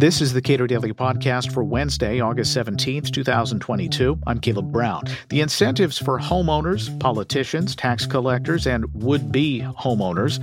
This 0.00 0.22
is 0.22 0.32
the 0.32 0.40
Cato 0.40 0.66
Daily 0.66 0.94
Podcast 0.94 1.52
for 1.52 1.62
Wednesday, 1.62 2.20
August 2.20 2.56
17th, 2.56 3.10
2022. 3.10 4.18
I'm 4.26 4.38
Caleb 4.40 4.72
Brown. 4.72 5.04
The 5.28 5.42
incentives 5.42 5.98
for 5.98 6.18
homeowners, 6.18 6.98
politicians, 6.98 7.76
tax 7.76 8.06
collectors, 8.06 8.66
and 8.66 8.86
would 8.94 9.30
be 9.30 9.60
homeowners 9.60 10.42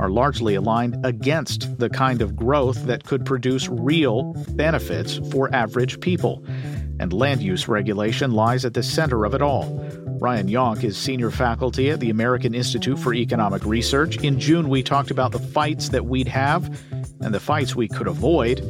are 0.00 0.08
largely 0.08 0.54
aligned 0.54 1.04
against 1.04 1.76
the 1.78 1.90
kind 1.90 2.22
of 2.22 2.34
growth 2.34 2.86
that 2.86 3.04
could 3.04 3.26
produce 3.26 3.68
real 3.68 4.32
benefits 4.52 5.18
for 5.30 5.54
average 5.54 6.00
people. 6.00 6.42
And 6.98 7.12
land 7.12 7.42
use 7.42 7.68
regulation 7.68 8.32
lies 8.32 8.64
at 8.64 8.72
the 8.72 8.82
center 8.82 9.26
of 9.26 9.34
it 9.34 9.42
all. 9.42 9.84
Ryan 10.18 10.48
Yonk 10.48 10.82
is 10.82 10.96
senior 10.96 11.30
faculty 11.30 11.90
at 11.90 12.00
the 12.00 12.08
American 12.08 12.54
Institute 12.54 12.98
for 12.98 13.12
Economic 13.12 13.66
Research. 13.66 14.16
In 14.24 14.40
June, 14.40 14.70
we 14.70 14.82
talked 14.82 15.10
about 15.10 15.32
the 15.32 15.38
fights 15.38 15.90
that 15.90 16.06
we'd 16.06 16.28
have 16.28 16.74
and 17.20 17.34
the 17.34 17.40
fights 17.40 17.74
we 17.74 17.88
could 17.88 18.06
avoid 18.06 18.60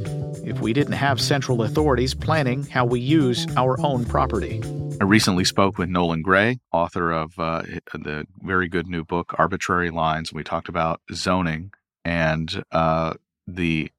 if 0.45 0.61
we 0.61 0.73
didn't 0.73 0.93
have 0.93 1.21
central 1.21 1.63
authorities 1.63 2.15
planning 2.15 2.65
how 2.65 2.85
we 2.85 3.01
use 3.01 3.47
our 3.57 3.81
own 3.81 4.05
property. 4.05 4.63
I 5.01 5.05
recently 5.05 5.45
spoke 5.45 5.79
with 5.79 5.89
Nolan 5.89 6.23
Gray, 6.23 6.61
author 6.73 7.11
of 7.11 7.39
uh, 7.39 7.63
the 7.93 8.27
very 8.43 8.69
good 8.69 8.87
new 8.87 9.05
book, 9.05 9.35
Arbitrary 9.39 9.91
Lines. 9.91 10.33
We 10.33 10.45
talked 10.45 10.69
about 10.69 11.01
zoning, 11.13 11.73
and 12.05 12.63
uh, 12.71 13.15
the 13.47 13.91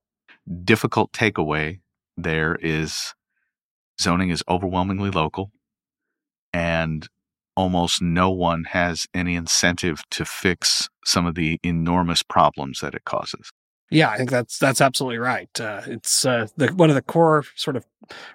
difficult 0.64 1.12
takeaway 1.12 1.80
there 2.16 2.56
is 2.62 3.14
zoning 4.00 4.30
is 4.30 4.44
overwhelmingly 4.48 5.10
local, 5.10 5.52
and 6.54 7.08
almost 7.58 8.02
no 8.02 8.30
one 8.30 8.66
has 8.66 9.08
any 9.14 9.36
incentive 9.36 10.04
to 10.12 10.26
fix 10.26 10.90
some 11.06 11.26
of 11.26 11.36
the 11.36 11.60
enormous 11.64 12.22
problems 12.24 12.80
that 12.80 12.94
it 12.94 13.06
causes. 13.06 13.52
Yeah, 13.96 14.10
I 14.10 14.18
think 14.18 14.30
that's 14.30 14.58
that's 14.58 14.82
absolutely 14.82 15.20
right. 15.20 15.50
Uh, 15.58 15.82
it's 15.88 16.26
uh, 16.26 16.48
the, 16.58 16.68
one 16.74 16.90
of 16.90 16.96
the 16.96 17.02
core 17.02 17.46
sort 17.56 17.78
of 17.78 17.86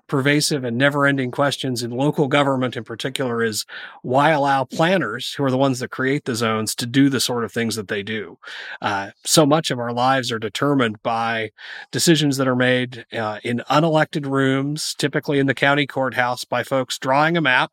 pervasive 0.06 0.64
and 0.64 0.78
never-ending 0.78 1.32
questions 1.32 1.82
in 1.82 1.90
local 1.90 2.28
government, 2.28 2.78
in 2.78 2.82
particular, 2.82 3.42
is 3.42 3.66
why 4.00 4.30
allow 4.30 4.64
planners, 4.64 5.34
who 5.34 5.44
are 5.44 5.50
the 5.50 5.58
ones 5.58 5.78
that 5.80 5.90
create 5.90 6.24
the 6.24 6.34
zones, 6.34 6.74
to 6.76 6.86
do 6.86 7.10
the 7.10 7.20
sort 7.20 7.44
of 7.44 7.52
things 7.52 7.76
that 7.76 7.88
they 7.88 8.02
do. 8.02 8.38
Uh, 8.80 9.10
so 9.26 9.44
much 9.44 9.70
of 9.70 9.78
our 9.78 9.92
lives 9.92 10.32
are 10.32 10.38
determined 10.38 11.02
by 11.02 11.50
decisions 11.90 12.38
that 12.38 12.48
are 12.48 12.56
made 12.56 13.04
uh, 13.12 13.38
in 13.44 13.62
unelected 13.68 14.24
rooms, 14.24 14.94
typically 14.94 15.38
in 15.38 15.46
the 15.46 15.54
county 15.54 15.86
courthouse, 15.86 16.42
by 16.42 16.62
folks 16.62 16.98
drawing 16.98 17.36
a 17.36 17.42
map 17.42 17.70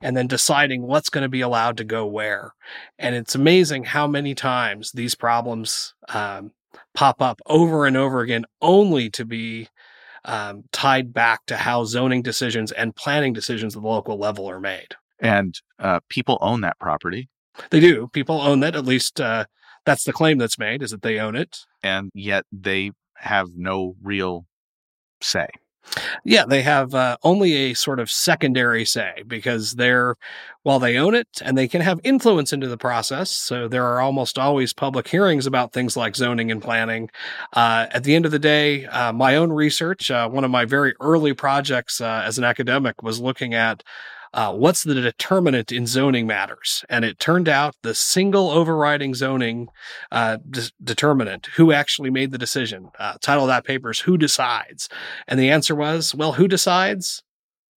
and 0.00 0.16
then 0.16 0.28
deciding 0.28 0.82
what's 0.82 1.10
going 1.10 1.22
to 1.22 1.28
be 1.28 1.40
allowed 1.40 1.76
to 1.76 1.84
go 1.84 2.06
where. 2.06 2.54
And 3.00 3.16
it's 3.16 3.34
amazing 3.34 3.82
how 3.82 4.06
many 4.06 4.32
times 4.34 4.92
these 4.92 5.16
problems 5.16 5.94
um, 6.08 6.52
pop 6.94 7.20
up 7.22 7.40
over 7.46 7.86
and 7.86 7.96
over 7.96 8.20
again, 8.20 8.44
only 8.60 9.10
to 9.10 9.24
be 9.24 9.68
um, 10.24 10.64
tied 10.72 11.12
back 11.12 11.46
to 11.46 11.56
how 11.56 11.84
zoning 11.84 12.22
decisions 12.22 12.72
and 12.72 12.96
planning 12.96 13.32
decisions 13.32 13.76
at 13.76 13.82
the 13.82 13.88
local 13.88 14.18
level 14.18 14.48
are 14.48 14.60
made. 14.60 14.88
And 15.20 15.54
uh, 15.78 16.00
people 16.08 16.38
own 16.40 16.60
that 16.62 16.78
property. 16.78 17.28
They 17.70 17.80
do. 17.80 18.08
People 18.12 18.40
own 18.40 18.60
that. 18.60 18.76
At 18.76 18.84
least 18.84 19.20
uh, 19.20 19.46
that's 19.84 20.04
the 20.04 20.12
claim 20.12 20.38
that's 20.38 20.58
made 20.58 20.82
is 20.82 20.90
that 20.90 21.02
they 21.02 21.18
own 21.18 21.36
it. 21.36 21.60
And 21.82 22.10
yet 22.12 22.44
they 22.52 22.90
have 23.16 23.48
no 23.56 23.94
real 24.02 24.46
say. 25.22 25.48
Yeah, 26.24 26.44
they 26.46 26.62
have 26.62 26.94
uh, 26.94 27.16
only 27.22 27.54
a 27.54 27.74
sort 27.74 28.00
of 28.00 28.10
secondary 28.10 28.84
say 28.84 29.22
because 29.26 29.72
they're, 29.72 30.16
while 30.62 30.78
they 30.78 30.96
own 30.98 31.14
it 31.14 31.28
and 31.42 31.56
they 31.56 31.68
can 31.68 31.80
have 31.80 32.00
influence 32.02 32.52
into 32.52 32.68
the 32.68 32.76
process. 32.76 33.30
So 33.30 33.68
there 33.68 33.84
are 33.84 34.00
almost 34.00 34.38
always 34.38 34.72
public 34.72 35.08
hearings 35.08 35.46
about 35.46 35.72
things 35.72 35.96
like 35.96 36.16
zoning 36.16 36.50
and 36.50 36.60
planning. 36.60 37.08
Uh, 37.52 37.86
at 37.92 38.04
the 38.04 38.14
end 38.14 38.26
of 38.26 38.32
the 38.32 38.38
day, 38.38 38.84
uh, 38.86 39.12
my 39.12 39.36
own 39.36 39.52
research, 39.52 40.10
uh, 40.10 40.28
one 40.28 40.44
of 40.44 40.50
my 40.50 40.64
very 40.64 40.94
early 41.00 41.34
projects 41.34 42.00
uh, 42.00 42.22
as 42.24 42.36
an 42.36 42.44
academic 42.44 43.02
was 43.02 43.20
looking 43.20 43.54
at 43.54 43.82
uh, 44.36 44.52
what's 44.52 44.82
the 44.82 44.94
determinant 44.94 45.72
in 45.72 45.86
zoning 45.86 46.26
matters? 46.26 46.84
And 46.90 47.06
it 47.06 47.18
turned 47.18 47.48
out 47.48 47.74
the 47.82 47.94
single 47.94 48.50
overriding 48.50 49.14
zoning 49.14 49.68
uh, 50.12 50.36
de- 50.48 50.70
determinant, 50.84 51.46
who 51.56 51.72
actually 51.72 52.10
made 52.10 52.32
the 52.32 52.38
decision, 52.38 52.90
uh, 52.98 53.14
title 53.22 53.44
of 53.44 53.48
that 53.48 53.64
paper 53.64 53.90
is 53.90 54.00
Who 54.00 54.18
Decides? 54.18 54.90
And 55.26 55.40
the 55.40 55.50
answer 55.50 55.74
was, 55.74 56.14
well, 56.14 56.34
who 56.34 56.46
decides? 56.46 57.22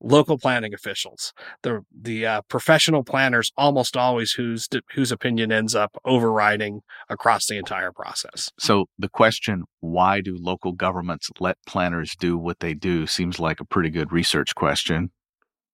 Local 0.02 0.38
planning 0.38 0.74
officials, 0.74 1.34
the 1.62 1.82
the 1.94 2.26
uh, 2.26 2.42
professional 2.48 3.04
planners, 3.04 3.52
almost 3.58 3.98
always 3.98 4.32
whose 4.32 4.70
whose 4.94 5.12
opinion 5.12 5.52
ends 5.52 5.76
up 5.76 5.92
overriding 6.06 6.80
across 7.10 7.48
the 7.48 7.58
entire 7.58 7.92
process. 7.92 8.50
So 8.58 8.86
the 8.98 9.10
question, 9.10 9.66
why 9.82 10.22
do 10.22 10.38
local 10.40 10.72
governments 10.72 11.30
let 11.42 11.58
planners 11.68 12.16
do 12.18 12.38
what 12.38 12.62
they 12.62 12.74
do, 12.74 13.08
seems 13.08 13.42
like 13.42 13.60
a 13.60 13.66
pretty 13.66 13.90
good 13.90 14.14
research 14.14 14.56
question 14.56 15.12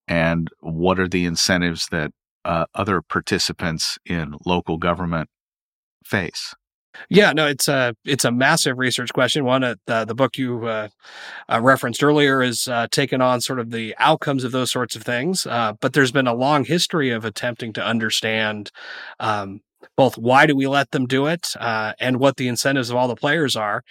and 0.08 0.50
what 0.60 1.00
are 1.00 1.08
the 1.08 1.26
incentives 1.26 1.88
that 1.92 2.12
uh, 2.44 2.66
other 2.76 3.02
participants 3.02 3.98
in 4.06 4.36
local 4.46 4.78
government 4.78 5.30
face? 6.04 6.54
Yeah, 7.10 7.34
no, 7.34 7.48
it's 7.48 7.68
a 7.68 7.96
it's 8.06 8.24
a 8.24 8.32
massive 8.32 8.78
research 8.78 9.12
question. 9.14 9.44
One, 9.44 9.64
uh, 9.64 9.76
the, 9.86 10.06
the 10.06 10.16
book 10.16 10.38
you 10.38 10.66
uh, 10.66 10.88
uh, 11.50 11.60
referenced 11.62 12.04
earlier 12.04 12.42
is 12.42 12.68
uh, 12.68 12.88
taken 12.90 13.22
on 13.22 13.42
sort 13.42 13.60
of 13.60 13.72
the 13.72 13.96
outcomes 14.00 14.44
of 14.44 14.52
those 14.52 14.72
sorts 14.72 14.96
of 14.96 15.04
things. 15.04 15.46
Uh, 15.46 15.74
but 15.82 15.94
there's 15.94 16.12
been 16.12 16.28
a 16.28 16.34
long 16.34 16.64
history 16.64 17.10
of 17.10 17.26
attempting 17.26 17.74
to 17.74 17.86
understand 17.86 18.72
um, 19.20 19.62
both 19.98 20.18
why 20.18 20.46
do 20.46 20.56
we 20.56 20.68
let 20.68 20.92
them 20.92 21.06
do 21.06 21.28
it 21.28 21.50
uh, 21.60 21.94
and 22.00 22.18
what 22.18 22.38
the 22.38 22.48
incentives 22.48 22.90
of 22.90 22.96
all 22.96 23.08
the 23.08 23.16
players 23.16 23.56
are. 23.56 23.84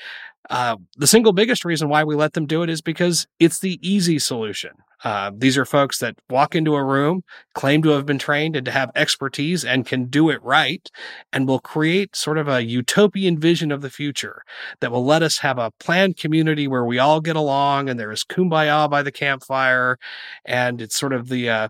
Uh, 0.51 0.77
the 0.97 1.07
single 1.07 1.33
biggest 1.33 1.65
reason 1.65 1.89
why 1.89 2.05
we 2.05 2.15
let 2.15 2.35
them 2.35 2.47
do 2.47 2.63
it 2.63 2.69
is 2.69 2.83
because 2.83 3.27
it's 3.41 3.61
the 3.61 3.79
easy 3.87 4.19
solution. 4.19 4.73
Uh, 5.03 5.31
these 5.37 5.59
are 5.59 5.67
folks 5.67 5.99
that 5.99 6.17
walk 6.31 6.55
into 6.55 6.75
a 6.75 6.85
room, 6.85 7.23
claim 7.55 7.83
to 7.83 7.91
have 7.91 8.07
been 8.07 8.19
trained 8.19 8.57
and 8.57 8.65
to 8.65 8.71
have 8.71 8.91
expertise 8.95 9.65
and 9.65 9.87
can 9.87 10.07
do 10.07 10.31
it 10.31 10.43
right, 10.43 10.91
and 11.33 11.47
will 11.47 11.59
create 11.59 12.17
sort 12.17 12.39
of 12.39 12.49
a 12.49 12.65
utopian 12.65 13.39
vision 13.39 13.71
of 13.71 13.83
the 13.83 13.91
future 13.91 14.43
that 14.81 14.91
will 14.91 15.05
let 15.05 15.23
us 15.23 15.39
have 15.39 15.59
a 15.59 15.73
planned 15.79 16.17
community 16.17 16.67
where 16.67 16.85
we 16.85 16.99
all 16.99 17.21
get 17.21 17.37
along 17.37 17.89
and 17.89 18.01
there 18.01 18.13
is 18.13 18.25
kumbaya 18.25 18.89
by 18.89 19.03
the 19.03 19.13
campfire. 19.13 19.99
And 20.45 20.81
it's 20.81 20.99
sort 20.99 21.13
of 21.13 21.29
the, 21.29 21.51
uh, 21.51 21.69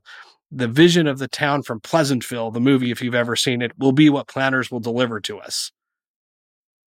the 0.52 0.68
vision 0.68 1.08
of 1.08 1.18
the 1.18 1.28
town 1.28 1.62
from 1.62 1.80
Pleasantville, 1.80 2.52
the 2.52 2.60
movie, 2.60 2.92
if 2.92 3.02
you've 3.02 3.14
ever 3.16 3.34
seen 3.34 3.62
it, 3.62 3.72
will 3.78 3.92
be 3.92 4.08
what 4.10 4.28
planners 4.28 4.70
will 4.70 4.80
deliver 4.80 5.20
to 5.22 5.38
us 5.38 5.72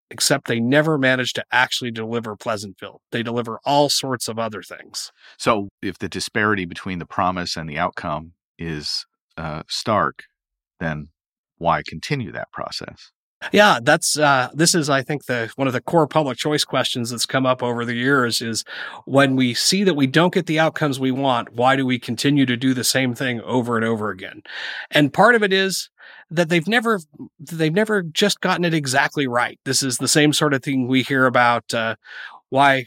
except 0.09 0.47
they 0.47 0.59
never 0.59 0.97
manage 0.97 1.33
to 1.33 1.45
actually 1.51 1.91
deliver 1.91 2.35
Pleasantville. 2.35 3.01
They 3.11 3.23
deliver 3.23 3.59
all 3.65 3.89
sorts 3.89 4.27
of 4.27 4.39
other 4.39 4.61
things. 4.61 5.11
So, 5.37 5.69
if 5.81 5.97
the 5.97 6.09
disparity 6.09 6.65
between 6.65 6.99
the 6.99 7.05
promise 7.05 7.55
and 7.55 7.69
the 7.69 7.77
outcome 7.77 8.33
is 8.57 9.05
uh, 9.37 9.63
stark, 9.67 10.23
then 10.79 11.09
why 11.57 11.81
continue 11.87 12.31
that 12.31 12.51
process? 12.51 13.11
Yeah, 13.51 13.79
that's 13.81 14.17
uh, 14.17 14.49
this 14.53 14.73
is 14.73 14.89
I 14.89 15.03
think 15.03 15.25
the 15.25 15.51
one 15.55 15.67
of 15.67 15.73
the 15.73 15.81
core 15.81 16.07
public 16.07 16.39
choice 16.39 16.65
questions 16.65 17.11
that's 17.11 17.27
come 17.27 17.45
up 17.45 17.61
over 17.61 17.85
the 17.85 17.93
years 17.93 18.41
is 18.41 18.63
when 19.05 19.35
we 19.35 19.53
see 19.53 19.83
that 19.83 19.93
we 19.93 20.07
don't 20.07 20.33
get 20.33 20.47
the 20.47 20.59
outcomes 20.59 20.99
we 20.99 21.11
want, 21.11 21.53
why 21.53 21.75
do 21.75 21.85
we 21.85 21.99
continue 21.99 22.47
to 22.47 22.57
do 22.57 22.73
the 22.73 22.83
same 22.83 23.13
thing 23.13 23.39
over 23.41 23.75
and 23.75 23.85
over 23.85 24.09
again? 24.09 24.41
And 24.89 25.13
part 25.13 25.35
of 25.35 25.43
it 25.43 25.53
is 25.53 25.89
that 26.29 26.49
they've 26.49 26.67
never 26.67 26.99
they've 27.39 27.73
never 27.73 28.03
just 28.03 28.41
gotten 28.41 28.65
it 28.65 28.73
exactly 28.73 29.27
right. 29.27 29.59
This 29.65 29.83
is 29.83 29.97
the 29.97 30.07
same 30.07 30.33
sort 30.33 30.53
of 30.53 30.63
thing 30.63 30.87
we 30.87 31.03
hear 31.03 31.25
about 31.25 31.73
uh, 31.73 31.95
why 32.49 32.85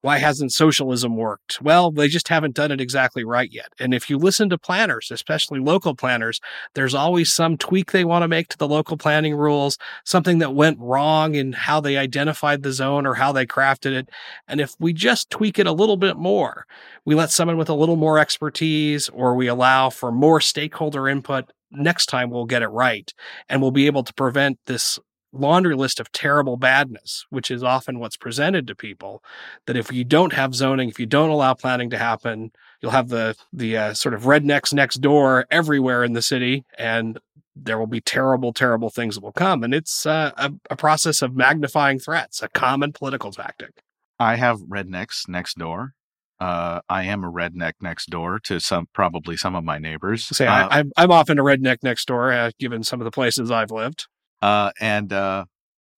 why 0.00 0.18
hasn't 0.18 0.52
socialism 0.52 1.16
worked? 1.16 1.60
Well, 1.62 1.90
they 1.90 2.08
just 2.08 2.28
haven't 2.28 2.54
done 2.54 2.70
it 2.70 2.80
exactly 2.80 3.24
right 3.24 3.50
yet. 3.50 3.68
And 3.78 3.94
if 3.94 4.10
you 4.10 4.18
listen 4.18 4.48
to 4.50 4.58
planners, 4.58 5.10
especially 5.10 5.60
local 5.60 5.94
planners, 5.94 6.40
there's 6.74 6.94
always 6.94 7.32
some 7.32 7.56
tweak 7.56 7.92
they 7.92 8.04
want 8.04 8.22
to 8.22 8.28
make 8.28 8.48
to 8.48 8.58
the 8.58 8.68
local 8.68 8.96
planning 8.96 9.34
rules, 9.34 9.78
something 10.04 10.38
that 10.38 10.54
went 10.54 10.78
wrong 10.78 11.34
in 11.34 11.52
how 11.52 11.80
they 11.80 11.96
identified 11.96 12.62
the 12.62 12.72
zone 12.72 13.06
or 13.06 13.14
how 13.14 13.32
they 13.32 13.46
crafted 13.46 13.92
it. 13.92 14.08
And 14.46 14.60
if 14.60 14.74
we 14.78 14.92
just 14.92 15.30
tweak 15.30 15.58
it 15.58 15.66
a 15.66 15.72
little 15.72 15.96
bit 15.96 16.16
more, 16.16 16.66
we 17.04 17.14
let 17.14 17.30
someone 17.30 17.56
with 17.56 17.68
a 17.68 17.74
little 17.74 17.96
more 17.96 18.18
expertise 18.18 19.08
or 19.08 19.34
we 19.34 19.46
allow 19.46 19.90
for 19.90 20.12
more 20.12 20.40
stakeholder 20.40 21.08
input, 21.08 21.50
next 21.70 22.06
time 22.06 22.30
we'll 22.30 22.46
get 22.46 22.62
it 22.62 22.68
right 22.68 23.12
and 23.48 23.60
we'll 23.60 23.70
be 23.70 23.86
able 23.86 24.04
to 24.04 24.14
prevent 24.14 24.58
this 24.66 24.98
laundry 25.32 25.76
list 25.76 26.00
of 26.00 26.10
terrible 26.12 26.56
badness, 26.56 27.26
which 27.30 27.50
is 27.50 27.62
often 27.62 27.98
what's 27.98 28.16
presented 28.16 28.66
to 28.66 28.74
people. 28.74 29.22
That 29.66 29.76
if 29.76 29.92
you 29.92 30.04
don't 30.04 30.32
have 30.32 30.54
zoning, 30.54 30.88
if 30.88 30.98
you 30.98 31.06
don't 31.06 31.30
allow 31.30 31.54
planning 31.54 31.90
to 31.90 31.98
happen, 31.98 32.52
you'll 32.80 32.92
have 32.92 33.08
the 33.08 33.36
the 33.52 33.76
uh, 33.76 33.94
sort 33.94 34.14
of 34.14 34.22
rednecks 34.22 34.72
next 34.72 34.96
door 34.96 35.46
everywhere 35.50 36.04
in 36.04 36.12
the 36.14 36.22
city, 36.22 36.64
and 36.78 37.18
there 37.54 37.78
will 37.78 37.86
be 37.86 38.00
terrible, 38.00 38.52
terrible 38.52 38.90
things 38.90 39.16
that 39.16 39.24
will 39.24 39.32
come. 39.32 39.64
And 39.64 39.74
it's 39.74 40.06
uh, 40.06 40.30
a, 40.36 40.52
a 40.70 40.76
process 40.76 41.22
of 41.22 41.34
magnifying 41.34 41.98
threats, 41.98 42.42
a 42.42 42.48
common 42.48 42.92
political 42.92 43.32
tactic. 43.32 43.82
I 44.18 44.36
have 44.36 44.60
rednecks 44.60 45.28
next 45.28 45.58
door. 45.58 45.94
Uh, 46.40 46.80
I 46.88 47.04
am 47.04 47.24
a 47.24 47.30
redneck 47.32 47.72
next 47.80 48.10
door 48.10 48.38
to 48.44 48.60
some, 48.60 48.86
probably 48.92 49.36
some 49.36 49.54
of 49.54 49.64
my 49.64 49.78
neighbors. 49.78 50.24
Say, 50.24 50.46
uh, 50.46 50.68
I, 50.68 50.80
am 50.80 50.92
I'm 50.96 51.10
often 51.10 51.38
a 51.38 51.42
redneck 51.42 51.78
next 51.82 52.06
door, 52.06 52.32
uh, 52.32 52.50
given 52.58 52.84
some 52.84 53.00
of 53.00 53.04
the 53.04 53.10
places 53.10 53.50
I've 53.50 53.70
lived. 53.70 54.06
Uh, 54.40 54.70
and 54.80 55.12
uh, 55.12 55.46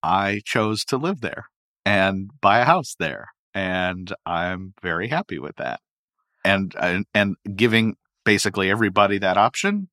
I 0.03 0.41
chose 0.45 0.85
to 0.87 0.97
live 0.97 1.21
there. 1.21 1.45
and 1.85 2.31
buy 2.41 2.61
a 2.61 2.65
house 2.65 2.95
there. 2.99 3.29
And 3.55 4.13
I'm 4.25 4.75
very 4.83 5.09
happy 5.09 5.39
with 5.39 5.57
that. 5.57 5.81
And 6.45 6.75
and, 6.81 7.05
and 7.13 7.37
giving 7.55 7.97
basically 8.25 8.71
everybody 8.71 9.19
that 9.19 9.37
option. 9.37 9.89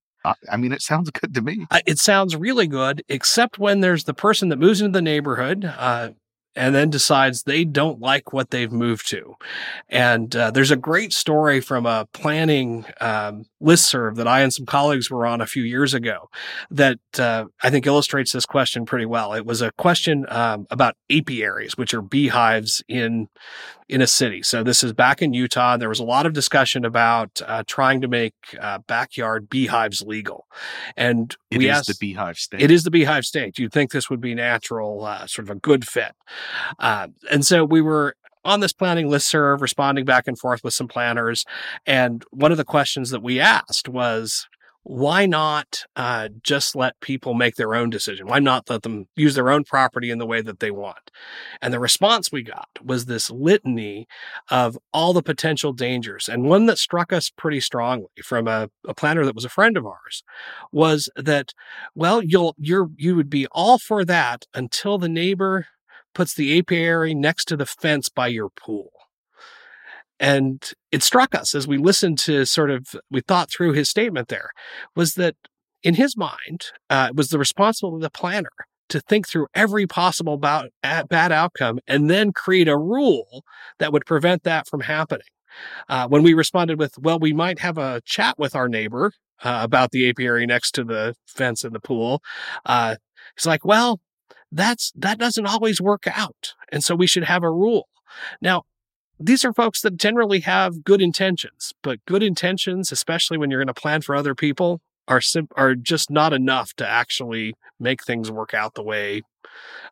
I 0.51 0.57
mean, 0.57 0.73
it 0.73 0.81
sounds 0.81 1.09
good 1.09 1.33
to 1.35 1.41
me. 1.41 1.65
It 1.85 1.99
sounds 1.99 2.35
really 2.35 2.67
good, 2.67 3.01
except 3.07 3.57
when 3.57 3.79
there's 3.79 4.03
the 4.03 4.13
person 4.13 4.49
that 4.49 4.59
moves 4.59 4.81
into 4.81 4.91
the 4.91 5.01
neighborhood. 5.01 5.63
And 6.57 6.73
then 6.73 6.89
decides 6.89 7.43
they 7.43 7.63
don't 7.63 7.99
like 7.99 8.33
what 8.33 8.49
they've 8.49 8.71
moved 8.71 9.07
to. 9.09 9.35
And 9.89 10.35
uh, 10.35 10.51
there's 10.51 10.71
a 10.71 10.75
great 10.75 11.13
story 11.13 11.61
from 11.61 11.85
a 11.85 12.07
planning 12.11 12.85
um, 12.99 13.45
listserv 13.61 14.15
that 14.15 14.27
I 14.27 14.41
and 14.41 14.53
some 14.53 14.65
colleagues 14.65 15.09
were 15.09 15.25
on 15.25 15.39
a 15.39 15.45
few 15.45 15.63
years 15.63 15.93
ago 15.93 16.29
that 16.71 16.99
uh, 17.19 17.45
I 17.61 17.69
think 17.69 17.85
illustrates 17.85 18.31
this 18.31 18.45
question 18.45 18.85
pretty 18.85 19.05
well. 19.05 19.33
It 19.33 19.45
was 19.45 19.61
a 19.61 19.71
question 19.73 20.25
um, 20.29 20.67
about 20.71 20.95
apiaries, 21.09 21.77
which 21.77 21.93
are 21.93 22.01
beehives 22.01 22.83
in 22.87 23.29
in 23.89 24.01
a 24.01 24.07
city. 24.07 24.43
So 24.43 24.63
this 24.63 24.83
is 24.83 24.93
back 24.93 25.21
in 25.21 25.33
Utah. 25.33 25.77
There 25.77 25.89
was 25.89 25.99
a 25.99 26.03
lot 26.03 26.25
of 26.25 26.33
discussion 26.33 26.83
about 26.83 27.41
uh, 27.45 27.63
trying 27.67 28.01
to 28.01 28.07
make 28.07 28.33
uh, 28.59 28.79
backyard 28.79 29.49
beehives 29.49 30.01
legal, 30.01 30.45
and 30.95 31.35
it 31.49 31.57
we 31.57 31.69
is 31.69 31.77
asked, 31.77 31.87
the 31.87 31.95
beehive 31.99 32.37
state. 32.37 32.61
It 32.61 32.71
is 32.71 32.83
the 32.83 32.91
beehive 32.91 33.25
state. 33.25 33.57
You'd 33.57 33.71
think 33.71 33.91
this 33.91 34.09
would 34.09 34.21
be 34.21 34.35
natural, 34.35 35.05
uh, 35.05 35.27
sort 35.27 35.49
of 35.49 35.55
a 35.55 35.59
good 35.59 35.87
fit, 35.87 36.13
uh, 36.79 37.07
and 37.31 37.45
so 37.45 37.63
we 37.63 37.81
were 37.81 38.15
on 38.43 38.59
this 38.59 38.73
planning 38.73 39.09
list 39.09 39.27
serve, 39.27 39.61
responding 39.61 40.05
back 40.05 40.27
and 40.27 40.37
forth 40.37 40.63
with 40.63 40.73
some 40.73 40.87
planners, 40.87 41.45
and 41.85 42.23
one 42.31 42.51
of 42.51 42.57
the 42.57 42.65
questions 42.65 43.09
that 43.11 43.23
we 43.23 43.39
asked 43.39 43.87
was 43.87 44.47
why 44.89 45.25
not 45.25 45.83
uh, 45.97 46.29
just 46.41 46.73
let 46.73 46.97
people 47.01 47.33
make 47.33 47.55
their 47.55 47.75
own 47.75 47.89
decision? 47.89 48.25
Why 48.25 48.39
not 48.39 48.69
let 48.69 48.83
them 48.83 49.09
use 49.17 49.35
their 49.35 49.49
own 49.49 49.65
property 49.65 50.09
in 50.09 50.17
the 50.17 50.25
way 50.25 50.39
that 50.41 50.61
they 50.61 50.71
want? 50.71 51.11
And 51.61 51.73
the 51.73 51.79
response 51.79 52.31
we 52.31 52.41
got 52.41 52.69
was 52.81 53.05
this 53.05 53.29
litany 53.29 54.07
of 54.49 54.77
all 54.93 55.11
the 55.11 55.21
potential 55.21 55.73
dangers. 55.73 56.29
And 56.29 56.45
one 56.45 56.67
that 56.67 56.77
struck 56.77 57.11
us 57.11 57.29
pretty 57.29 57.59
strongly 57.59 58.07
from 58.23 58.47
a, 58.47 58.69
a 58.87 58.93
planner 58.93 59.25
that 59.25 59.35
was 59.35 59.43
a 59.43 59.49
friend 59.49 59.75
of 59.75 59.85
ours 59.85 60.23
was 60.71 61.09
that, 61.17 61.53
well, 61.93 62.23
you'll, 62.23 62.55
you're, 62.57 62.89
you 62.95 63.17
would 63.17 63.29
be 63.29 63.45
all 63.51 63.77
for 63.77 64.05
that 64.05 64.45
until 64.53 64.97
the 64.97 65.09
neighbor 65.09 65.67
puts 66.15 66.33
the 66.33 66.57
apiary 66.57 67.13
next 67.13 67.45
to 67.49 67.57
the 67.57 67.65
fence 67.65 68.07
by 68.07 68.27
your 68.27 68.49
pool. 68.49 68.91
And 70.19 70.63
it 70.91 71.03
struck 71.03 71.35
us 71.35 71.53
as 71.53 71.67
we 71.67 71.77
listened 71.77 72.17
to 72.19 72.45
sort 72.45 72.71
of, 72.71 72.87
we 73.11 73.21
thought 73.21 73.49
through 73.51 73.73
his 73.73 73.89
statement 73.89 74.29
there, 74.29 74.51
was 74.95 75.13
that 75.13 75.35
in 75.83 75.93
his 75.93 76.17
mind, 76.17 76.71
uh, 76.89 77.07
it 77.09 77.15
was 77.15 77.29
the 77.29 77.39
responsibility 77.39 77.97
of 77.97 78.01
the 78.01 78.09
planner 78.09 78.49
to 78.89 78.99
think 79.01 79.27
through 79.27 79.47
every 79.53 79.85
possible 79.85 80.33
about, 80.33 80.69
bad 80.81 81.31
outcome 81.31 81.79
and 81.87 82.09
then 82.09 82.31
create 82.31 82.67
a 82.67 82.77
rule 82.77 83.43
that 83.79 83.91
would 83.91 84.05
prevent 84.05 84.43
that 84.43 84.67
from 84.67 84.81
happening. 84.81 85.27
Uh, 85.89 86.07
when 86.07 86.23
we 86.23 86.33
responded 86.33 86.79
with, 86.79 86.97
well, 86.99 87.19
we 87.19 87.33
might 87.33 87.59
have 87.59 87.77
a 87.77 88.01
chat 88.05 88.37
with 88.37 88.55
our 88.55 88.69
neighbor 88.69 89.11
uh, 89.43 89.59
about 89.63 89.91
the 89.91 90.09
apiary 90.09 90.45
next 90.45 90.71
to 90.71 90.83
the 90.83 91.15
fence 91.27 91.63
in 91.63 91.73
the 91.73 91.79
pool, 91.79 92.21
uh, 92.65 92.95
he's 93.35 93.45
like, 93.45 93.65
well, 93.65 93.99
that's 94.51 94.91
that 94.95 95.17
doesn't 95.17 95.45
always 95.45 95.81
work 95.81 96.05
out, 96.07 96.53
and 96.71 96.83
so 96.83 96.95
we 96.95 97.07
should 97.07 97.25
have 97.25 97.43
a 97.43 97.51
rule. 97.51 97.87
Now, 98.41 98.63
these 99.19 99.43
are 99.43 99.53
folks 99.53 99.81
that 99.81 99.97
generally 99.97 100.41
have 100.41 100.83
good 100.83 101.01
intentions, 101.01 101.73
but 101.81 102.03
good 102.05 102.23
intentions, 102.23 102.91
especially 102.91 103.37
when 103.37 103.49
you're 103.49 103.59
going 103.59 103.73
to 103.73 103.81
plan 103.81 104.01
for 104.01 104.15
other 104.15 104.35
people, 104.35 104.81
are 105.07 105.21
sim- 105.21 105.49
are 105.55 105.75
just 105.75 106.11
not 106.11 106.33
enough 106.33 106.73
to 106.75 106.87
actually 106.87 107.55
make 107.79 108.03
things 108.03 108.29
work 108.29 108.53
out 108.53 108.75
the 108.75 108.83
way 108.83 109.21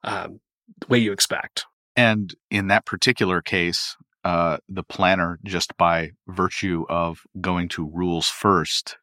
um, 0.04 0.40
the 0.80 0.88
way 0.88 0.98
you 0.98 1.12
expect. 1.12 1.66
And 1.96 2.34
in 2.52 2.68
that 2.68 2.86
particular 2.86 3.42
case, 3.42 3.96
uh, 4.24 4.58
the 4.68 4.84
planner, 4.84 5.40
just 5.44 5.78
by 5.78 6.12
virtue 6.28 6.86
of 6.90 7.22
going 7.40 7.70
to 7.70 7.90
rules 7.90 8.28
first, 8.28 8.98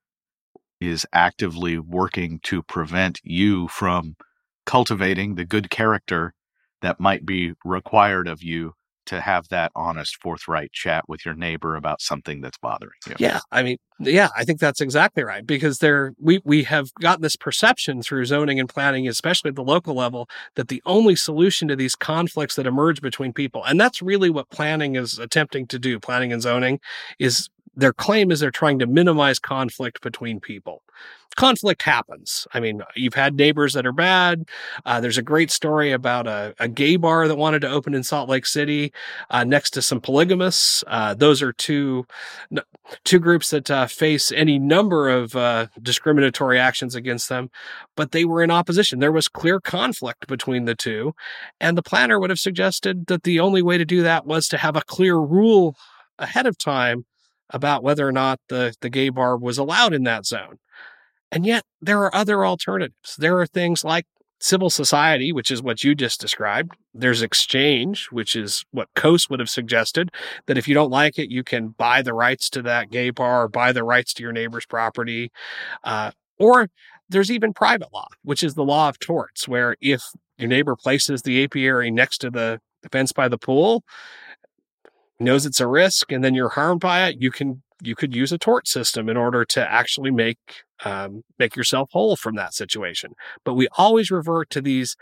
is 0.81 1.07
actively 1.13 1.79
working 1.79 2.41
to 2.43 2.63
prevent 2.63 3.21
you 3.23 3.69
from 3.69 4.17
cultivating 4.67 5.35
the 5.35 5.45
good 5.45 5.71
character 5.71 6.35
that 6.83 7.01
might 7.01 7.25
be 7.25 7.53
required 7.65 8.29
of 8.29 8.43
you 8.43 8.75
to 9.07 9.21
have 9.21 9.49
that 9.49 9.73
honest, 9.75 10.17
forthright 10.21 10.73
chat 10.73 11.09
with 11.09 11.25
your 11.25 11.35
neighbor 11.35 11.77
about 11.77 12.01
something 12.01 12.41
that's 12.41 12.59
bothering 12.59 12.93
you. 13.07 13.15
Yeah, 13.19 13.41
I 13.51 13.63
mean, 13.63 13.79
yeah, 13.99 14.29
I 14.37 14.45
think 14.45 14.61
that's 14.61 14.81
exactly 14.81 15.25
right 15.25 15.47
because 15.47 15.79
there 15.79 16.15
we 16.21 16.41
we 16.45 16.65
have 16.65 16.93
gotten 17.01 17.23
this 17.23 17.37
perception 17.37 18.03
through 18.03 18.25
zoning 18.27 18.61
and 18.61 18.69
planning, 18.69 19.09
especially 19.09 19.51
at 19.51 19.57
the 19.57 19.65
local 19.65 19.95
level, 19.95 20.29
that 20.57 20.69
the 20.69 20.83
only 20.87 21.17
solution 21.17 21.69
to 21.69 21.77
these 21.77 21.95
conflicts 21.95 22.57
that 22.57 22.67
emerge 22.67 23.01
between 23.01 23.33
people, 23.33 23.65
and 23.65 23.81
that's 23.81 24.03
really 24.03 24.31
what 24.31 24.51
planning 24.51 24.97
is 24.97 25.19
attempting 25.19 25.67
to 25.69 25.79
do. 25.79 25.99
Planning 25.99 26.33
and 26.33 26.43
zoning 26.43 26.81
is 27.19 27.49
their 27.75 27.93
claim 27.93 28.31
is 28.31 28.41
they're 28.41 28.51
trying 28.51 28.79
to 28.79 28.87
minimize 28.87 29.39
conflict 29.39 30.03
between 30.03 30.41
people. 30.41 30.83
Conflict 31.37 31.81
happens. 31.83 32.47
I 32.53 32.61
mean, 32.61 32.83
you've 32.95 33.15
had 33.15 33.35
neighbors 33.35 33.73
that 33.73 33.87
are 33.87 33.93
bad. 33.93 34.45
Uh, 34.85 35.01
there's 35.01 35.17
a 35.17 35.23
great 35.23 35.51
story 35.51 35.91
about 35.91 36.27
a, 36.27 36.55
a, 36.59 36.69
gay 36.69 36.97
bar 36.97 37.27
that 37.27 37.37
wanted 37.37 37.61
to 37.61 37.71
open 37.71 37.95
in 37.95 38.03
Salt 38.03 38.29
Lake 38.29 38.45
City 38.45 38.93
uh, 39.31 39.43
next 39.43 39.71
to 39.71 39.81
some 39.81 39.99
polygamists. 39.99 40.85
Uh, 40.87 41.15
those 41.15 41.41
are 41.41 41.55
two 41.55 42.07
two 43.05 43.19
groups 43.19 43.49
that 43.49 43.71
uh, 43.71 43.87
face 43.87 44.31
any 44.31 44.59
number 44.59 45.09
of 45.09 45.35
uh, 45.35 45.69
discriminatory 45.81 46.59
actions 46.59 46.95
against 46.95 47.31
them, 47.31 47.51
but 47.97 48.13
they 48.13 48.27
were 48.27 48.43
in 48.43 48.51
opposition. 48.51 48.99
There 48.99 49.11
was 49.11 49.29
clear 49.29 49.59
conflict 49.59 50.27
between 50.27 50.67
the 50.67 50.75
two, 50.75 51.15
and 51.61 51.79
the 51.79 51.83
planner 51.83 52.21
would 52.21 52.31
have 52.31 52.41
suggested 52.41 53.07
that 53.07 53.23
the 53.23 53.41
only 53.41 53.63
way 53.63 53.79
to 53.79 53.87
do 53.87 54.03
that 54.03 54.27
was 54.27 54.49
to 54.49 54.59
have 54.59 54.77
a 54.77 54.83
clear 54.83 55.17
rule 55.17 55.77
ahead 56.19 56.47
of 56.47 56.59
time 56.59 57.07
about 57.53 57.83
whether 57.83 58.07
or 58.07 58.13
not 58.13 58.41
the, 58.49 58.75
the 58.81 58.91
gay 58.91 59.09
bar 59.09 59.37
was 59.37 59.59
allowed 59.59 59.93
in 59.93 60.05
that 60.05 60.27
zone. 60.27 60.59
And 61.31 61.47
yet 61.47 61.65
there 61.81 62.01
are 62.01 62.15
other 62.15 62.45
alternatives. 62.45 63.17
There 63.17 63.39
are 63.39 63.47
things 63.47 63.85
like 63.85 64.07
civil 64.41 64.71
society, 64.71 65.33
which 65.33 65.51
is 65.51 65.63
what 65.63 65.85
you 65.85 65.95
just 65.95 66.21
described. 66.21 66.73
There's 66.93 67.23
exchange, 67.23 68.09
which 68.11 68.35
is 68.35 68.65
what 68.73 68.89
Coase 68.97 69.31
would 69.31 69.41
have 69.41 69.49
suggested 69.49 70.11
that 70.47 70.59
if 70.59 70.67
you 70.67 70.75
don't 70.75 70.91
like 70.91 71.19
it, 71.19 71.31
you 71.31 71.45
can 71.45 71.69
buy 71.69 72.03
the 72.03 72.13
rights 72.13 72.51
to 72.51 72.63
that 72.63 72.91
gay 72.91 73.11
bar 73.11 73.45
or 73.45 73.49
buy 73.49 73.73
the 73.73 73.85
rights 73.85 74.13
to 74.15 74.23
your 74.23 74.33
neighbor's 74.33 74.67
property. 74.67 75.31
Uh, 75.85 76.11
or 76.39 76.69
there's 77.09 77.31
even 77.31 77.53
private 77.53 77.93
law, 77.93 78.09
which 78.25 78.43
is 78.43 78.55
the 78.55 78.65
law 78.65 78.89
of 78.89 78.99
torts, 78.99 79.47
where 79.47 79.77
if 79.81 80.03
your 80.39 80.49
neighbor 80.49 80.75
places 80.75 81.23
the 81.23 81.45
apiary 81.45 81.91
next 81.91 82.19
to 82.19 82.31
the 82.31 82.61
fence 82.91 83.13
by 83.13 83.29
the 83.29 83.39
pool, 83.39 83.85
knows 85.23 85.47
it's 85.47 85.61
a 85.61 85.67
risk 85.67 86.13
and 86.13 86.23
then 86.23 86.35
you're 86.35 86.51
harmed 86.51 86.81
by 86.81 87.07
it, 87.09 87.17
you 87.21 87.31
can 87.31 87.63
you 87.83 87.97
could 87.97 88.15
use 88.15 88.33
a 88.33 88.39
tort 88.39 88.69
system 88.69 89.09
in 89.09 89.17
order 89.17 89.45
to 89.45 89.73
actually 89.73 90.11
make 90.11 90.39
um, 90.85 91.23
make 91.39 91.57
yourself 91.57 91.91
whole 91.93 92.17
from 92.17 92.37
that 92.37 92.55
situation. 92.55 93.15
But 93.45 93.55
we 93.55 93.69
always 93.77 94.11
revert 94.11 94.51
to 94.51 94.61
these 94.61 94.97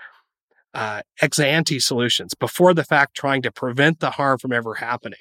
uh, 0.74 1.02
ex 1.20 1.38
ante 1.38 1.78
solutions 1.78 2.34
before 2.34 2.74
the 2.74 2.84
fact, 2.84 3.16
trying 3.16 3.42
to 3.42 3.52
prevent 3.52 4.00
the 4.00 4.12
harm 4.12 4.38
from 4.38 4.52
ever 4.52 4.74
happening. 4.74 5.20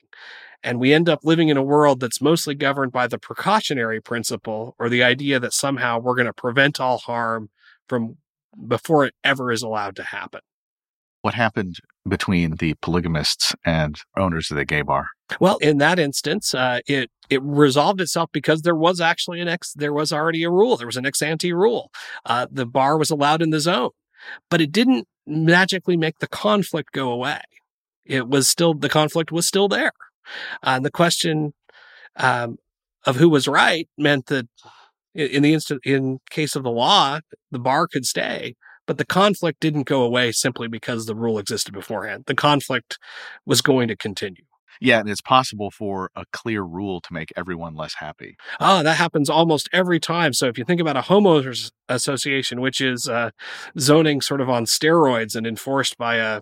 And 0.61 0.79
we 0.79 0.93
end 0.93 1.07
up 1.07 1.21
living 1.23 1.49
in 1.49 1.57
a 1.57 1.63
world 1.63 1.99
that's 1.99 2.21
mostly 2.21 2.53
governed 2.53 2.91
by 2.91 3.07
the 3.07 3.17
precautionary 3.17 4.01
principle 4.01 4.75
or 4.77 4.89
the 4.89 5.03
idea 5.03 5.39
that 5.39 5.53
somehow 5.53 5.99
we're 5.99 6.15
going 6.15 6.25
to 6.25 6.33
prevent 6.33 6.79
all 6.79 6.97
harm 6.97 7.49
from 7.87 8.17
before 8.67 9.05
it 9.05 9.13
ever 9.23 9.51
is 9.51 9.61
allowed 9.61 9.95
to 9.95 10.03
happen. 10.03 10.41
What 11.21 11.33
happened 11.33 11.77
between 12.07 12.55
the 12.57 12.75
polygamists 12.81 13.53
and 13.65 13.97
owners 14.17 14.49
of 14.51 14.57
the 14.57 14.65
gay 14.65 14.81
bar? 14.81 15.07
Well, 15.39 15.57
in 15.57 15.77
that 15.77 15.99
instance, 15.99 16.53
uh, 16.53 16.79
it 16.87 17.11
it 17.29 17.41
resolved 17.43 18.01
itself 18.01 18.29
because 18.31 18.63
there 18.63 18.75
was 18.75 18.99
actually 18.99 19.39
an 19.41 19.47
ex 19.47 19.73
there 19.73 19.93
was 19.93 20.11
already 20.11 20.43
a 20.43 20.49
rule. 20.49 20.77
There 20.77 20.87
was 20.87 20.97
an 20.97 21.05
ex 21.05 21.21
ante 21.21 21.53
rule. 21.53 21.91
Uh, 22.25 22.47
the 22.51 22.65
bar 22.65 22.97
was 22.97 23.11
allowed 23.11 23.41
in 23.41 23.51
the 23.51 23.59
zone, 23.59 23.91
but 24.49 24.61
it 24.61 24.71
didn't 24.71 25.07
magically 25.27 25.97
make 25.97 26.19
the 26.19 26.27
conflict 26.27 26.91
go 26.91 27.11
away. 27.11 27.41
It 28.05 28.27
was 28.27 28.47
still 28.47 28.73
the 28.73 28.89
conflict 28.89 29.31
was 29.31 29.45
still 29.45 29.67
there. 29.67 29.91
Uh, 30.63 30.79
the 30.79 30.91
question 30.91 31.53
um, 32.15 32.57
of 33.05 33.17
who 33.17 33.29
was 33.29 33.47
right 33.47 33.87
meant 33.97 34.27
that 34.27 34.47
in 35.13 35.43
the 35.43 35.53
instant 35.53 35.81
in 35.85 36.19
case 36.29 36.55
of 36.55 36.63
the 36.63 36.71
law, 36.71 37.19
the 37.51 37.59
bar 37.59 37.87
could 37.87 38.05
stay, 38.05 38.55
but 38.89 38.97
the 38.97 39.05
conflict 39.05 39.59
didn't 39.59 39.83
go 39.83 40.01
away 40.01 40.31
simply 40.31 40.67
because 40.67 41.05
the 41.05 41.13
rule 41.13 41.37
existed 41.37 41.75
beforehand. 41.75 42.23
The 42.25 42.33
conflict 42.33 42.97
was 43.45 43.61
going 43.61 43.87
to 43.87 43.95
continue. 43.95 44.45
Yeah, 44.81 44.99
and 44.99 45.07
it's 45.07 45.21
possible 45.21 45.69
for 45.69 46.09
a 46.15 46.25
clear 46.33 46.63
rule 46.63 46.99
to 47.01 47.13
make 47.13 47.31
everyone 47.37 47.75
less 47.75 47.93
happy. 47.99 48.35
Oh, 48.59 48.81
that 48.81 48.97
happens 48.97 49.29
almost 49.29 49.69
every 49.71 49.99
time. 49.99 50.33
So 50.33 50.47
if 50.47 50.57
you 50.57 50.65
think 50.65 50.81
about 50.81 50.97
a 50.97 51.01
homeowners 51.01 51.71
association, 51.87 52.61
which 52.61 52.81
is 52.81 53.07
uh, 53.07 53.29
zoning 53.77 54.21
sort 54.21 54.41
of 54.41 54.49
on 54.49 54.65
steroids 54.65 55.35
and 55.35 55.45
enforced 55.45 55.95
by 55.99 56.15
a 56.15 56.41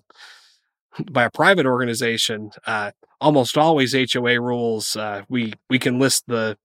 by 1.12 1.25
a 1.25 1.30
private 1.30 1.66
organization, 1.66 2.51
uh, 2.66 2.92
almost 3.20 3.58
always 3.58 3.94
HOA 3.94 4.39
rules. 4.39 4.96
Uh, 4.96 5.24
we 5.27 5.51
we 5.70 5.80
can 5.80 6.00
list 6.00 6.24
the 6.27 6.58